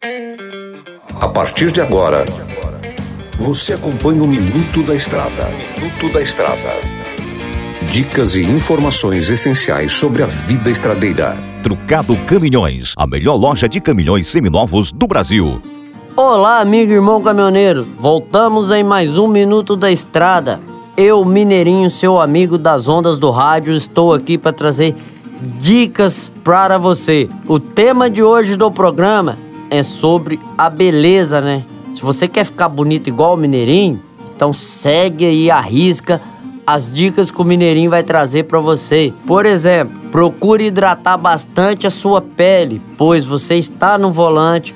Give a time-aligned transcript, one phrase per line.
[0.00, 2.24] A partir de agora,
[3.36, 5.48] você acompanha o Minuto da Estrada.
[5.76, 6.80] Minuto da Estrada.
[7.90, 11.36] Dicas e informações essenciais sobre a vida estradeira.
[11.64, 15.60] Trucado Caminhões, a melhor loja de caminhões seminovos do Brasil.
[16.16, 17.84] Olá, amigo e irmão caminhoneiro.
[17.98, 20.60] Voltamos em mais um Minuto da Estrada.
[20.96, 24.94] Eu, Mineirinho, seu amigo das ondas do rádio, estou aqui para trazer
[25.58, 27.28] dicas para você.
[27.48, 31.64] O tema de hoje do programa é sobre a beleza, né?
[31.94, 34.00] Se você quer ficar bonito igual o Mineirinho,
[34.34, 36.20] então segue aí, arrisca
[36.66, 39.12] as dicas que o Mineirinho vai trazer para você.
[39.26, 44.74] Por exemplo, procure hidratar bastante a sua pele, pois você está no volante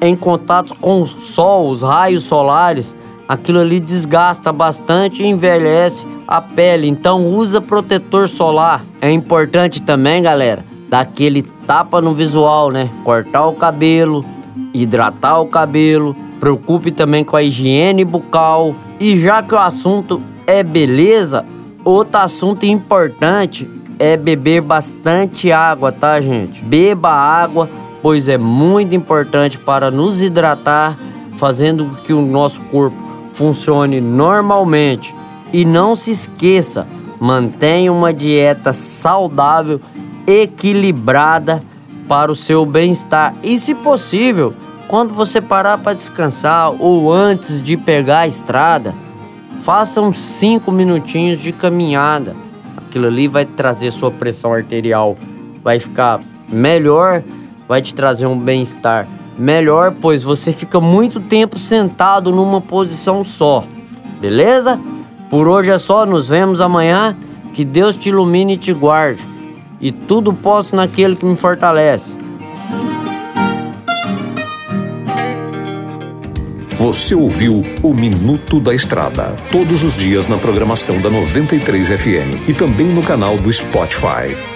[0.00, 2.94] em contato com o sol, os raios solares,
[3.28, 6.86] aquilo ali desgasta bastante e envelhece a pele.
[6.86, 8.84] Então usa protetor solar.
[9.00, 10.64] É importante também, galera,
[10.96, 12.88] dar aquele tapa no visual, né?
[13.04, 14.24] Cortar o cabelo,
[14.72, 18.74] hidratar o cabelo, preocupe também com a higiene bucal.
[18.98, 21.44] E já que o assunto é beleza,
[21.84, 26.62] outro assunto importante é beber bastante água, tá, gente?
[26.62, 27.68] Beba água,
[28.02, 30.96] pois é muito importante para nos hidratar,
[31.36, 32.96] fazendo com que o nosso corpo
[33.34, 35.14] funcione normalmente.
[35.52, 36.86] E não se esqueça,
[37.20, 39.80] mantenha uma dieta saudável,
[40.26, 41.62] equilibrada
[42.08, 43.34] para o seu bem-estar.
[43.42, 44.54] E se possível,
[44.88, 48.94] quando você parar para descansar ou antes de pegar a estrada,
[49.62, 52.34] faça uns 5 minutinhos de caminhada.
[52.76, 55.16] Aquilo ali vai trazer sua pressão arterial,
[55.62, 57.22] vai ficar melhor,
[57.66, 59.06] vai te trazer um bem-estar
[59.38, 63.64] melhor, pois você fica muito tempo sentado numa posição só.
[64.20, 64.80] Beleza?
[65.28, 67.16] Por hoje é só, nos vemos amanhã.
[67.52, 69.35] Que Deus te ilumine e te guarde.
[69.80, 72.16] E tudo posso naquele que me fortalece.
[76.78, 82.54] Você ouviu o Minuto da Estrada, todos os dias na programação da 93 FM e
[82.54, 84.55] também no canal do Spotify.